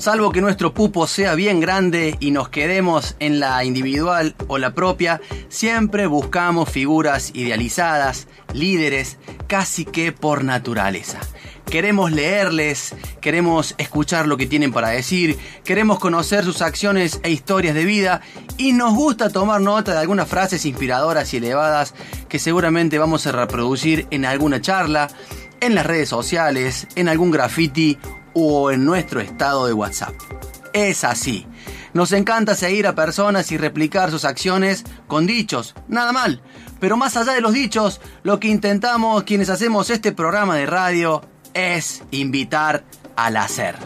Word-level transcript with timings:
Salvo 0.00 0.32
que 0.32 0.40
nuestro 0.40 0.72
pupo 0.72 1.06
sea 1.06 1.34
bien 1.34 1.60
grande 1.60 2.16
y 2.20 2.30
nos 2.30 2.48
quedemos 2.48 3.16
en 3.18 3.38
la 3.38 3.62
individual 3.64 4.34
o 4.48 4.56
la 4.56 4.72
propia, 4.72 5.20
siempre 5.50 6.06
buscamos 6.06 6.70
figuras 6.70 7.32
idealizadas, 7.34 8.26
líderes, 8.54 9.18
casi 9.46 9.84
que 9.84 10.10
por 10.10 10.42
naturaleza. 10.42 11.20
Queremos 11.66 12.12
leerles, 12.12 12.94
queremos 13.20 13.74
escuchar 13.76 14.26
lo 14.26 14.38
que 14.38 14.46
tienen 14.46 14.72
para 14.72 14.88
decir, 14.88 15.38
queremos 15.64 15.98
conocer 15.98 16.44
sus 16.44 16.62
acciones 16.62 17.20
e 17.22 17.30
historias 17.30 17.74
de 17.74 17.84
vida 17.84 18.22
y 18.56 18.72
nos 18.72 18.94
gusta 18.94 19.28
tomar 19.28 19.60
nota 19.60 19.92
de 19.92 19.98
algunas 19.98 20.28
frases 20.28 20.64
inspiradoras 20.64 21.34
y 21.34 21.36
elevadas 21.36 21.94
que 22.26 22.38
seguramente 22.38 22.98
vamos 22.98 23.26
a 23.26 23.32
reproducir 23.32 24.06
en 24.10 24.24
alguna 24.24 24.62
charla, 24.62 25.08
en 25.60 25.74
las 25.74 25.84
redes 25.84 26.08
sociales, 26.08 26.86
en 26.94 27.10
algún 27.10 27.30
graffiti 27.30 27.98
o 28.34 28.70
en 28.70 28.84
nuestro 28.84 29.20
estado 29.20 29.66
de 29.66 29.72
WhatsApp. 29.72 30.14
Es 30.72 31.04
así. 31.04 31.46
Nos 31.92 32.12
encanta 32.12 32.54
seguir 32.54 32.86
a 32.86 32.94
personas 32.94 33.50
y 33.50 33.56
replicar 33.56 34.10
sus 34.10 34.24
acciones 34.24 34.84
con 35.08 35.26
dichos, 35.26 35.74
nada 35.88 36.12
mal. 36.12 36.40
Pero 36.78 36.96
más 36.96 37.16
allá 37.16 37.32
de 37.32 37.40
los 37.40 37.52
dichos, 37.52 38.00
lo 38.22 38.38
que 38.38 38.48
intentamos 38.48 39.24
quienes 39.24 39.50
hacemos 39.50 39.90
este 39.90 40.12
programa 40.12 40.56
de 40.56 40.66
radio 40.66 41.22
es 41.52 42.02
invitar 42.10 42.84
al 43.16 43.36
hacer. 43.36 43.76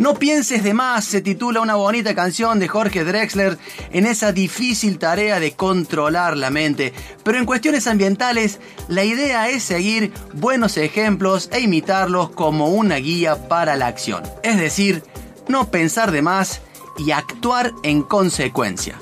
No 0.00 0.14
pienses 0.14 0.62
de 0.62 0.72
más 0.72 1.04
se 1.04 1.20
titula 1.20 1.60
una 1.60 1.74
bonita 1.74 2.14
canción 2.14 2.58
de 2.58 2.68
Jorge 2.68 3.04
Drexler 3.04 3.58
en 3.92 4.06
esa 4.06 4.32
difícil 4.32 4.98
tarea 4.98 5.38
de 5.40 5.52
controlar 5.52 6.38
la 6.38 6.48
mente. 6.48 6.94
Pero 7.22 7.36
en 7.36 7.44
cuestiones 7.44 7.86
ambientales, 7.86 8.60
la 8.88 9.04
idea 9.04 9.50
es 9.50 9.62
seguir 9.62 10.10
buenos 10.32 10.78
ejemplos 10.78 11.50
e 11.52 11.60
imitarlos 11.60 12.30
como 12.30 12.68
una 12.68 12.96
guía 12.96 13.46
para 13.46 13.76
la 13.76 13.88
acción. 13.88 14.22
Es 14.42 14.58
decir, 14.58 15.04
no 15.48 15.70
pensar 15.70 16.12
de 16.12 16.22
más 16.22 16.62
y 16.96 17.10
actuar 17.10 17.72
en 17.82 18.02
consecuencia. 18.02 18.98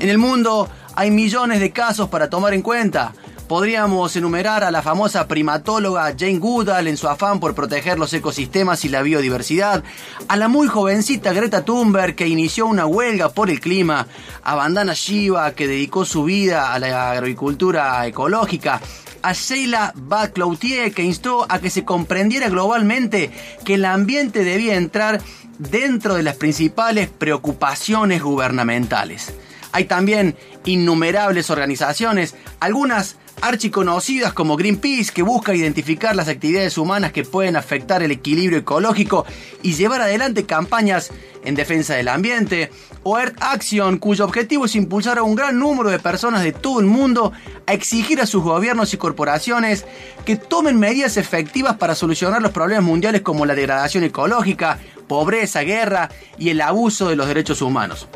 En 0.00 0.08
el 0.08 0.18
mundo 0.18 0.68
hay 0.96 1.12
millones 1.12 1.60
de 1.60 1.70
casos 1.70 2.08
para 2.08 2.28
tomar 2.28 2.54
en 2.54 2.62
cuenta. 2.62 3.12
Podríamos 3.50 4.14
enumerar 4.14 4.62
a 4.62 4.70
la 4.70 4.80
famosa 4.80 5.26
primatóloga 5.26 6.14
Jane 6.16 6.38
Goodall 6.38 6.86
en 6.86 6.96
su 6.96 7.08
afán 7.08 7.40
por 7.40 7.56
proteger 7.56 7.98
los 7.98 8.12
ecosistemas 8.12 8.84
y 8.84 8.88
la 8.88 9.02
biodiversidad, 9.02 9.82
a 10.28 10.36
la 10.36 10.46
muy 10.46 10.68
jovencita 10.68 11.32
Greta 11.32 11.64
Thunberg 11.64 12.14
que 12.14 12.28
inició 12.28 12.66
una 12.66 12.86
huelga 12.86 13.30
por 13.30 13.50
el 13.50 13.58
clima, 13.58 14.06
a 14.44 14.54
Bandana 14.54 14.94
Shiva 14.94 15.50
que 15.50 15.66
dedicó 15.66 16.04
su 16.04 16.22
vida 16.22 16.72
a 16.72 16.78
la 16.78 17.10
agricultura 17.10 18.06
ecológica, 18.06 18.80
a 19.20 19.32
Sheila 19.32 19.94
Bacloutier 19.96 20.94
que 20.94 21.02
instó 21.02 21.44
a 21.48 21.58
que 21.58 21.70
se 21.70 21.84
comprendiera 21.84 22.48
globalmente 22.50 23.32
que 23.64 23.74
el 23.74 23.84
ambiente 23.84 24.44
debía 24.44 24.76
entrar 24.76 25.20
dentro 25.58 26.14
de 26.14 26.22
las 26.22 26.36
principales 26.36 27.08
preocupaciones 27.08 28.22
gubernamentales. 28.22 29.34
Hay 29.72 29.86
también 29.86 30.36
innumerables 30.64 31.50
organizaciones, 31.50 32.36
algunas 32.60 33.16
archiconocidas 33.42 34.32
como 34.32 34.56
Greenpeace, 34.56 35.12
que 35.12 35.22
busca 35.22 35.54
identificar 35.54 36.14
las 36.14 36.28
actividades 36.28 36.78
humanas 36.78 37.12
que 37.12 37.24
pueden 37.24 37.56
afectar 37.56 38.02
el 38.02 38.10
equilibrio 38.10 38.58
ecológico 38.58 39.26
y 39.62 39.74
llevar 39.74 40.02
adelante 40.02 40.46
campañas 40.46 41.10
en 41.44 41.54
defensa 41.54 41.94
del 41.94 42.08
ambiente, 42.08 42.70
o 43.02 43.18
Earth 43.18 43.36
Action, 43.40 43.98
cuyo 43.98 44.24
objetivo 44.24 44.66
es 44.66 44.76
impulsar 44.76 45.18
a 45.18 45.22
un 45.22 45.34
gran 45.34 45.58
número 45.58 45.90
de 45.90 45.98
personas 45.98 46.42
de 46.42 46.52
todo 46.52 46.80
el 46.80 46.86
mundo 46.86 47.32
a 47.66 47.72
exigir 47.72 48.20
a 48.20 48.26
sus 48.26 48.42
gobiernos 48.42 48.92
y 48.92 48.98
corporaciones 48.98 49.86
que 50.24 50.36
tomen 50.36 50.78
medidas 50.78 51.16
efectivas 51.16 51.76
para 51.76 51.94
solucionar 51.94 52.42
los 52.42 52.52
problemas 52.52 52.84
mundiales 52.84 53.22
como 53.22 53.46
la 53.46 53.54
degradación 53.54 54.04
ecológica, 54.04 54.78
pobreza, 55.08 55.62
guerra 55.62 56.10
y 56.38 56.50
el 56.50 56.60
abuso 56.60 57.08
de 57.08 57.16
los 57.16 57.26
derechos 57.26 57.62
humanos. 57.62 58.06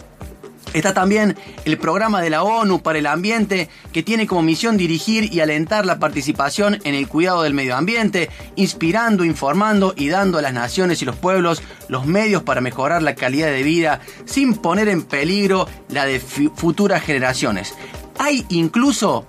Está 0.74 0.92
también 0.92 1.36
el 1.64 1.78
programa 1.78 2.20
de 2.20 2.30
la 2.30 2.42
ONU 2.42 2.82
para 2.82 2.98
el 2.98 3.06
ambiente 3.06 3.70
que 3.92 4.02
tiene 4.02 4.26
como 4.26 4.42
misión 4.42 4.76
dirigir 4.76 5.32
y 5.32 5.38
alentar 5.38 5.86
la 5.86 6.00
participación 6.00 6.80
en 6.82 6.96
el 6.96 7.06
cuidado 7.06 7.42
del 7.42 7.54
medio 7.54 7.76
ambiente, 7.76 8.28
inspirando, 8.56 9.24
informando 9.24 9.94
y 9.96 10.08
dando 10.08 10.36
a 10.38 10.42
las 10.42 10.52
naciones 10.52 11.00
y 11.00 11.04
los 11.04 11.14
pueblos 11.14 11.62
los 11.88 12.06
medios 12.06 12.42
para 12.42 12.60
mejorar 12.60 13.02
la 13.02 13.14
calidad 13.14 13.46
de 13.46 13.62
vida 13.62 14.00
sin 14.24 14.56
poner 14.56 14.88
en 14.88 15.04
peligro 15.04 15.68
la 15.88 16.06
de 16.06 16.18
futuras 16.18 17.02
generaciones. 17.02 17.72
Hay 18.18 18.44
incluso 18.48 19.26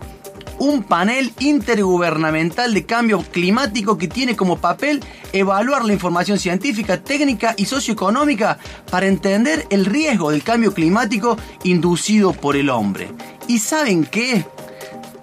un 0.59 0.83
panel 0.83 1.33
intergubernamental 1.39 2.73
de 2.73 2.85
cambio 2.85 3.23
climático 3.31 3.97
que 3.97 4.07
tiene 4.07 4.35
como 4.35 4.57
papel 4.57 5.03
evaluar 5.33 5.85
la 5.85 5.93
información 5.93 6.39
científica, 6.39 7.01
técnica 7.01 7.53
y 7.57 7.65
socioeconómica 7.65 8.57
para 8.89 9.07
entender 9.07 9.65
el 9.69 9.85
riesgo 9.85 10.31
del 10.31 10.43
cambio 10.43 10.73
climático 10.73 11.37
inducido 11.63 12.33
por 12.33 12.55
el 12.55 12.69
hombre. 12.69 13.09
¿Y 13.47 13.59
saben 13.59 14.05
qué? 14.05 14.45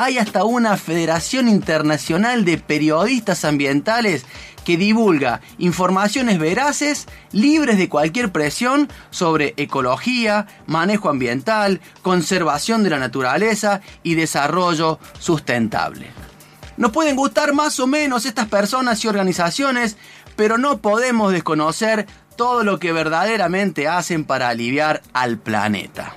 Hay 0.02 0.18
hasta 0.18 0.42
una 0.42 0.76
Federación 0.78 1.46
Internacional 1.46 2.44
de 2.44 2.58
Periodistas 2.58 3.44
Ambientales 3.44 4.26
que 4.64 4.76
divulga 4.76 5.40
informaciones 5.58 6.40
veraces, 6.40 7.06
libres 7.30 7.78
de 7.78 7.88
cualquier 7.88 8.32
presión 8.32 8.88
sobre 9.10 9.54
ecología, 9.56 10.48
manejo 10.66 11.08
ambiental, 11.08 11.80
conservación 12.02 12.82
de 12.82 12.90
la 12.90 12.98
naturaleza 12.98 13.80
y 14.02 14.16
desarrollo 14.16 14.98
sustentable. 15.20 16.08
Nos 16.76 16.90
pueden 16.90 17.14
gustar 17.14 17.52
más 17.52 17.78
o 17.78 17.86
menos 17.86 18.26
estas 18.26 18.48
personas 18.48 19.04
y 19.04 19.06
organizaciones, 19.06 19.96
pero 20.34 20.58
no 20.58 20.78
podemos 20.78 21.30
desconocer 21.30 22.08
todo 22.36 22.64
lo 22.64 22.80
que 22.80 22.90
verdaderamente 22.90 23.86
hacen 23.86 24.24
para 24.24 24.48
aliviar 24.48 25.00
al 25.12 25.38
planeta. 25.38 26.16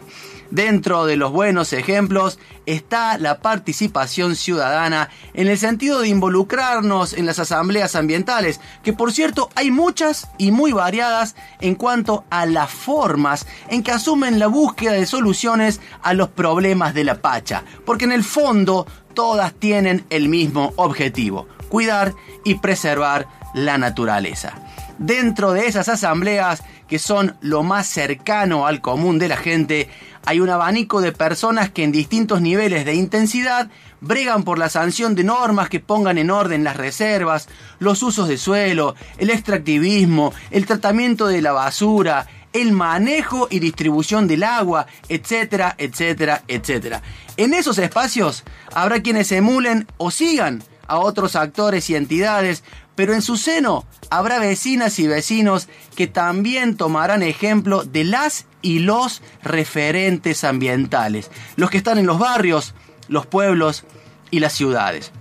Dentro 0.55 1.05
de 1.05 1.17
los 1.17 1.33
buenos 1.33 1.73
ejemplos 1.73 2.39
está 2.65 3.17
la 3.17 3.41
participación 3.41 4.37
ciudadana 4.37 5.09
en 5.33 5.49
el 5.49 5.57
sentido 5.57 5.99
de 5.99 6.07
involucrarnos 6.07 7.11
en 7.11 7.25
las 7.25 7.39
asambleas 7.39 7.93
ambientales, 7.97 8.61
que 8.81 8.93
por 8.93 9.11
cierto 9.11 9.49
hay 9.55 9.69
muchas 9.69 10.29
y 10.37 10.51
muy 10.51 10.71
variadas 10.71 11.35
en 11.59 11.75
cuanto 11.75 12.23
a 12.29 12.45
las 12.45 12.71
formas 12.71 13.45
en 13.67 13.83
que 13.83 13.91
asumen 13.91 14.39
la 14.39 14.47
búsqueda 14.47 14.93
de 14.93 15.05
soluciones 15.05 15.81
a 16.01 16.13
los 16.13 16.29
problemas 16.29 16.93
de 16.93 17.03
la 17.03 17.15
Pacha, 17.15 17.65
porque 17.85 18.05
en 18.05 18.13
el 18.13 18.23
fondo 18.23 18.87
todas 19.13 19.53
tienen 19.55 20.05
el 20.09 20.29
mismo 20.29 20.71
objetivo, 20.77 21.49
cuidar 21.67 22.13
y 22.45 22.55
preservar 22.55 23.27
la 23.53 23.77
naturaleza. 23.77 24.53
Dentro 24.99 25.51
de 25.51 25.67
esas 25.67 25.89
asambleas, 25.89 26.63
que 26.87 26.99
son 26.99 27.35
lo 27.41 27.63
más 27.63 27.87
cercano 27.87 28.67
al 28.67 28.81
común 28.81 29.17
de 29.19 29.27
la 29.27 29.37
gente, 29.37 29.89
hay 30.25 30.39
un 30.39 30.49
abanico 30.49 31.01
de 31.01 31.11
personas 31.11 31.69
que 31.69 31.83
en 31.83 31.91
distintos 31.91 32.41
niveles 32.41 32.85
de 32.85 32.95
intensidad 32.95 33.69
bregan 34.01 34.43
por 34.43 34.57
la 34.57 34.69
sanción 34.69 35.15
de 35.15 35.23
normas 35.23 35.69
que 35.69 35.79
pongan 35.79 36.17
en 36.17 36.31
orden 36.31 36.63
las 36.63 36.77
reservas, 36.77 37.47
los 37.79 38.01
usos 38.03 38.27
de 38.27 38.37
suelo, 38.37 38.95
el 39.17 39.29
extractivismo, 39.29 40.33
el 40.51 40.65
tratamiento 40.65 41.27
de 41.27 41.41
la 41.41 41.51
basura, 41.51 42.27
el 42.53 42.71
manejo 42.71 43.47
y 43.51 43.59
distribución 43.59 44.27
del 44.27 44.43
agua, 44.43 44.87
etcétera, 45.09 45.75
etcétera, 45.77 46.43
etcétera. 46.47 47.01
En 47.37 47.53
esos 47.53 47.77
espacios 47.77 48.43
habrá 48.73 49.01
quienes 49.01 49.31
emulen 49.31 49.87
o 49.97 50.09
sigan 50.09 50.63
a 50.87 50.97
otros 50.99 51.35
actores 51.35 51.89
y 51.89 51.95
entidades, 51.95 52.63
pero 52.95 53.13
en 53.13 53.21
su 53.21 53.37
seno 53.37 53.85
habrá 54.09 54.39
vecinas 54.39 54.99
y 54.99 55.07
vecinos 55.07 55.67
que 55.95 56.07
también 56.07 56.77
tomarán 56.77 57.23
ejemplo 57.23 57.83
de 57.83 58.03
las 58.03 58.45
y 58.61 58.79
los 58.79 59.21
referentes 59.43 60.43
ambientales, 60.43 61.29
los 61.55 61.69
que 61.69 61.77
están 61.77 61.97
en 61.97 62.05
los 62.05 62.19
barrios, 62.19 62.73
los 63.07 63.25
pueblos 63.25 63.83
y 64.31 64.39
las 64.39 64.53
ciudades. 64.53 65.11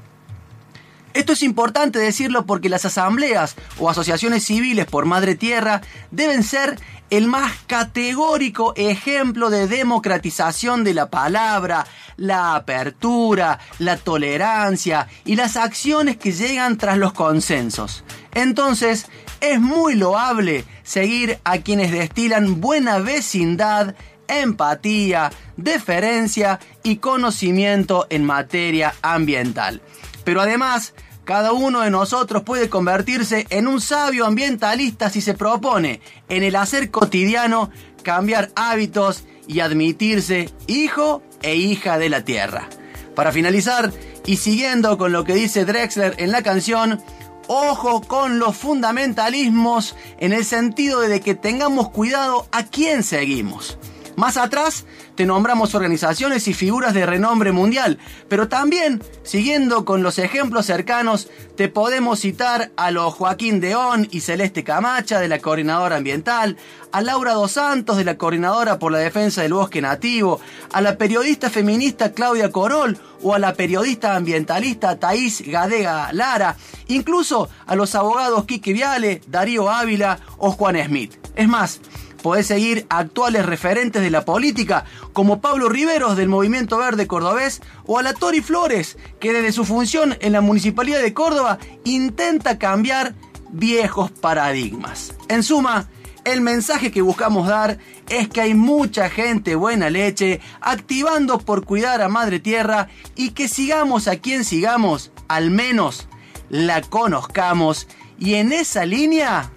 Esto 1.14 1.32
es 1.32 1.42
importante 1.44 2.00
decirlo 2.00 2.44
porque 2.44 2.68
las 2.68 2.84
asambleas 2.84 3.54
o 3.78 3.88
asociaciones 3.88 4.44
civiles 4.44 4.86
por 4.86 5.06
madre 5.06 5.36
tierra 5.36 5.80
deben 6.10 6.42
ser 6.42 6.76
el 7.08 7.28
más 7.28 7.52
categórico 7.68 8.72
ejemplo 8.76 9.48
de 9.48 9.68
democratización 9.68 10.82
de 10.82 10.92
la 10.92 11.10
palabra, 11.10 11.86
la 12.16 12.56
apertura, 12.56 13.60
la 13.78 13.96
tolerancia 13.96 15.06
y 15.24 15.36
las 15.36 15.56
acciones 15.56 16.16
que 16.16 16.32
llegan 16.32 16.78
tras 16.78 16.98
los 16.98 17.12
consensos. 17.12 18.02
Entonces, 18.34 19.06
es 19.40 19.60
muy 19.60 19.94
loable 19.94 20.64
seguir 20.82 21.38
a 21.44 21.58
quienes 21.58 21.92
destilan 21.92 22.60
buena 22.60 22.98
vecindad, 22.98 23.94
empatía, 24.26 25.30
deferencia 25.56 26.58
y 26.82 26.96
conocimiento 26.96 28.08
en 28.10 28.24
materia 28.24 28.94
ambiental. 29.02 29.80
Pero 30.24 30.40
además, 30.40 30.94
cada 31.24 31.52
uno 31.52 31.80
de 31.80 31.90
nosotros 31.90 32.42
puede 32.42 32.68
convertirse 32.68 33.46
en 33.50 33.66
un 33.66 33.80
sabio 33.80 34.26
ambientalista 34.26 35.08
si 35.10 35.20
se 35.20 35.34
propone, 35.34 36.00
en 36.28 36.42
el 36.42 36.56
hacer 36.56 36.90
cotidiano, 36.90 37.70
cambiar 38.02 38.50
hábitos 38.56 39.24
y 39.46 39.60
admitirse 39.60 40.50
hijo 40.66 41.22
e 41.42 41.56
hija 41.56 41.98
de 41.98 42.08
la 42.08 42.24
tierra. 42.24 42.68
Para 43.14 43.32
finalizar, 43.32 43.92
y 44.26 44.36
siguiendo 44.36 44.98
con 44.98 45.12
lo 45.12 45.24
que 45.24 45.34
dice 45.34 45.64
Drexler 45.64 46.14
en 46.18 46.32
la 46.32 46.42
canción, 46.42 47.00
ojo 47.46 48.02
con 48.02 48.38
los 48.38 48.56
fundamentalismos 48.56 49.94
en 50.18 50.32
el 50.32 50.44
sentido 50.44 51.00
de 51.00 51.20
que 51.20 51.34
tengamos 51.34 51.90
cuidado 51.90 52.46
a 52.52 52.64
quién 52.64 53.02
seguimos. 53.02 53.78
Más 54.16 54.36
atrás 54.36 54.84
te 55.14 55.26
nombramos 55.26 55.74
organizaciones 55.74 56.48
y 56.48 56.54
figuras 56.54 56.94
de 56.94 57.06
renombre 57.06 57.52
mundial, 57.52 57.98
pero 58.28 58.48
también, 58.48 59.02
siguiendo 59.22 59.84
con 59.84 60.02
los 60.02 60.18
ejemplos 60.18 60.66
cercanos, 60.66 61.28
te 61.56 61.68
podemos 61.68 62.20
citar 62.20 62.72
a 62.76 62.90
los 62.90 63.14
Joaquín 63.14 63.60
Deón 63.60 64.08
y 64.10 64.20
Celeste 64.20 64.64
Camacha 64.64 65.20
de 65.20 65.28
la 65.28 65.38
Coordinadora 65.38 65.96
Ambiental, 65.96 66.56
a 66.90 67.00
Laura 67.00 67.34
Dos 67.34 67.52
Santos 67.52 67.96
de 67.96 68.04
la 68.04 68.16
Coordinadora 68.16 68.78
por 68.78 68.92
la 68.92 68.98
Defensa 68.98 69.42
del 69.42 69.54
Bosque 69.54 69.80
Nativo, 69.80 70.40
a 70.72 70.80
la 70.80 70.96
periodista 70.96 71.50
feminista 71.50 72.12
Claudia 72.12 72.50
Corol 72.50 72.98
o 73.22 73.34
a 73.34 73.38
la 73.38 73.54
periodista 73.54 74.16
ambientalista 74.16 74.98
Thais 74.98 75.42
Gadega 75.46 76.12
Lara, 76.12 76.56
incluso 76.88 77.48
a 77.66 77.76
los 77.76 77.94
abogados 77.94 78.44
Quique 78.44 78.72
Viale, 78.72 79.22
Darío 79.26 79.70
Ávila 79.70 80.18
o 80.38 80.50
Juan 80.50 80.76
Smith. 80.84 81.14
Es 81.34 81.48
más, 81.48 81.80
podés 82.24 82.46
seguir 82.46 82.86
actuales 82.88 83.44
referentes 83.44 84.00
de 84.00 84.08
la 84.08 84.24
política 84.24 84.86
como 85.12 85.42
Pablo 85.42 85.68
Riveros 85.68 86.16
del 86.16 86.30
Movimiento 86.30 86.78
Verde 86.78 87.06
Cordobés 87.06 87.60
o 87.84 87.98
a 87.98 88.02
la 88.02 88.14
Tori 88.14 88.40
Flores, 88.40 88.96
que 89.20 89.34
desde 89.34 89.52
su 89.52 89.66
función 89.66 90.16
en 90.20 90.32
la 90.32 90.40
Municipalidad 90.40 91.02
de 91.02 91.12
Córdoba 91.12 91.58
intenta 91.84 92.58
cambiar 92.58 93.14
viejos 93.50 94.10
paradigmas. 94.10 95.12
En 95.28 95.42
suma, 95.42 95.90
el 96.24 96.40
mensaje 96.40 96.90
que 96.90 97.02
buscamos 97.02 97.46
dar 97.46 97.76
es 98.08 98.30
que 98.30 98.40
hay 98.40 98.54
mucha 98.54 99.10
gente 99.10 99.54
buena 99.54 99.90
leche 99.90 100.40
activando 100.62 101.38
por 101.40 101.66
cuidar 101.66 102.00
a 102.00 102.08
Madre 102.08 102.40
Tierra 102.40 102.88
y 103.16 103.32
que 103.32 103.48
sigamos 103.48 104.08
a 104.08 104.16
quien 104.16 104.44
sigamos, 104.44 105.12
al 105.28 105.50
menos 105.50 106.08
la 106.48 106.80
conozcamos 106.80 107.86
y 108.18 108.36
en 108.36 108.54
esa 108.54 108.86
línea 108.86 109.50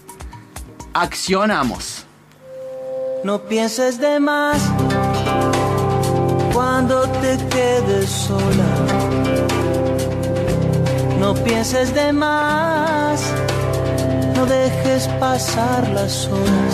accionamos. 0.93 2.06
No 3.23 3.39
pienses 3.39 3.99
de 3.99 4.19
más 4.19 4.61
cuando 6.53 7.01
te 7.21 7.37
quedes 7.47 8.09
sola. 8.09 8.71
No 11.19 11.33
pienses 11.33 11.93
de 11.93 12.13
más, 12.13 13.21
no 14.35 14.45
dejes 14.45 15.07
pasar 15.19 15.89
las 15.89 16.27
horas. 16.27 16.73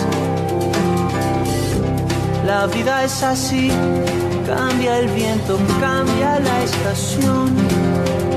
La 2.46 2.66
vida 2.66 3.04
es 3.04 3.22
así, 3.22 3.72
cambia 4.46 4.98
el 4.98 5.08
viento, 5.08 5.58
cambia 5.80 6.38
la 6.40 6.62
estación. 6.62 7.56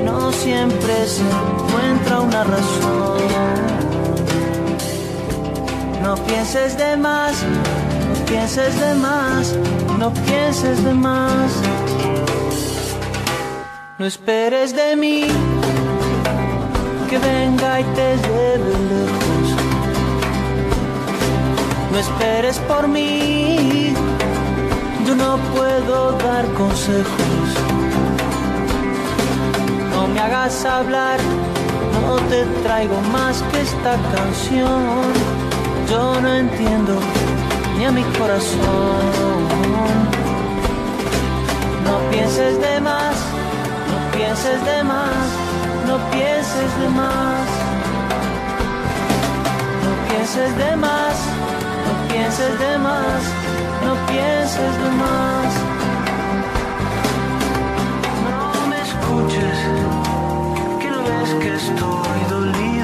No 0.05 0.31
siempre 0.31 1.05
se 1.05 1.21
encuentra 1.21 2.21
una 2.21 2.43
razón. 2.45 3.17
No 6.01 6.15
pienses 6.23 6.77
de 6.77 6.95
más, 6.95 7.43
pienses 8.27 8.79
de 8.79 8.93
más, 8.95 9.55
no 9.97 10.13
pienses 10.13 10.83
de 10.83 10.93
más. 10.93 11.51
No 13.97 14.05
esperes 14.05 14.75
de 14.75 14.95
mí 14.95 15.25
que 17.09 17.17
venga 17.17 17.79
y 17.79 17.83
te 17.83 18.17
lleve 18.17 18.73
lejos. 18.91 19.47
No 21.91 21.97
esperes 21.97 22.59
por 22.59 22.87
mí, 22.87 23.93
yo 25.05 25.15
no 25.15 25.37
puedo 25.55 26.11
dar 26.13 26.45
consejos. 26.53 27.47
No 29.93 30.07
me 30.07 30.19
hagas 30.19 30.65
hablar, 30.65 31.19
no 31.93 32.17
te 32.29 32.43
traigo 32.63 32.99
más 33.13 33.41
que 33.51 33.61
esta 33.61 33.95
canción. 34.15 35.13
Yo 35.89 36.19
no 36.21 36.33
entiendo 36.33 36.99
ni 37.77 37.85
a 37.85 37.91
mi 37.91 38.03
corazón. 38.17 39.01
No 41.85 41.95
pienses 42.11 42.59
de 42.59 42.79
más, 42.81 43.15
no 43.91 43.97
pienses 44.17 44.65
de 44.65 44.83
más, 44.83 45.27
no 45.87 45.97
pienses 46.11 46.79
de 46.79 46.89
más. 46.89 47.47
No 49.83 49.91
pienses 50.09 50.57
de 50.57 50.75
más, 50.75 51.15
no 51.85 51.93
pienses 52.09 52.59
de 52.59 52.77
más, 52.77 53.21
no 53.85 53.93
pienses 54.07 54.73
de 54.83 54.89
más. 55.03 55.49
No 58.25 58.67
me 58.69 58.79
escuches, 58.87 59.59
que 60.81 60.89
no 60.89 60.99
ves 61.03 61.31
que 61.41 61.55
estoy 61.55 62.19
dolido. 62.29 62.76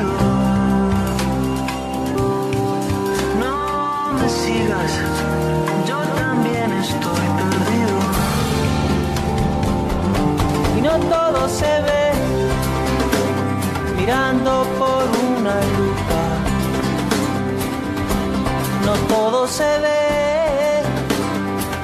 Todo 19.09 19.47
se 19.47 19.79
ve, 19.79 20.83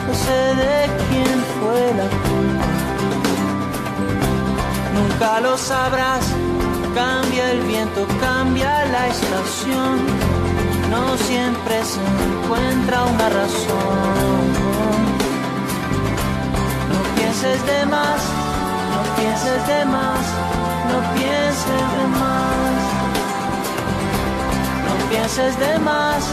no 0.07 0.13
sé 0.13 0.39
de 0.61 0.89
quién 1.09 1.43
fue 1.55 1.93
la 1.99 2.07
culpa. 2.27 2.69
Nunca 4.95 5.39
lo 5.41 5.57
sabrás, 5.57 6.25
cambia 6.93 7.51
el 7.51 7.61
viento, 7.61 8.05
cambia 8.19 8.85
la 8.85 9.07
estación. 9.07 9.99
No 10.89 11.17
siempre 11.17 11.83
se 11.83 11.99
encuentra 11.99 13.03
una 13.03 13.29
razón. 13.29 14.41
No 16.91 16.99
pienses 17.15 17.65
de 17.65 17.85
más, 17.85 18.21
no 18.93 19.01
pienses 19.17 19.67
de 19.67 19.85
más, 19.85 20.23
no 20.91 20.99
pienses 21.15 21.85
de 21.95 22.07
más. 22.19 22.99
No 24.85 25.09
pienses 25.09 25.59
de 25.59 25.79
más, 25.79 26.23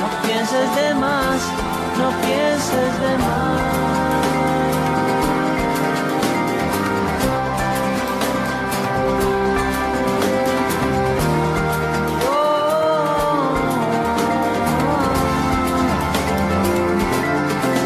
no 0.00 0.08
pienses 0.22 0.74
de 0.76 0.94
más, 0.94 1.40
no 1.98 2.08
pienses 2.22 2.92
de 3.04 3.18
más. 3.18 3.70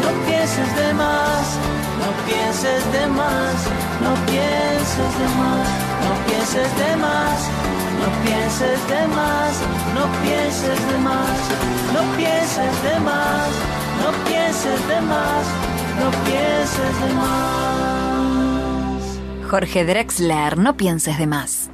No 0.03 0.11
pienses 2.27 2.91
de 2.91 3.07
más, 3.07 3.57
no 4.01 4.13
pienses 4.25 5.17
de 5.19 5.27
más, 5.27 5.67
no 6.05 6.13
pienses 6.27 6.77
de 6.77 6.95
más, 6.95 7.39
no 8.05 8.11
pienses 8.23 8.87
de 8.87 9.07
más, 9.07 9.61
no 9.95 10.05
pienses 10.21 10.79
de 10.87 10.97
más, 10.99 11.39
no 11.93 12.01
pienses 12.15 12.83
de 12.83 12.99
más, 12.99 13.49
no 14.01 14.11
pienses 14.29 14.87
de 14.87 15.01
más, 15.01 15.45
no 15.99 16.11
pienses 16.23 16.99
de 17.01 17.13
más. 17.15 17.89
Jorge 19.49 19.85
Drexler, 19.85 20.57
no 20.57 20.77
pienses 20.77 21.17
de 21.17 21.27
más. 21.27 21.71